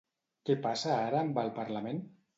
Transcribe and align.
Què 0.49 0.55
passa 0.63 0.95
ara 1.03 1.19
amb 1.27 1.39
el 1.43 1.55
Parlament? 1.59 2.05